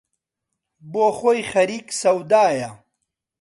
بۆ 0.91 1.05
خۆی 1.19 1.39
خەریک 1.51 1.87
سەودایە 2.01 2.69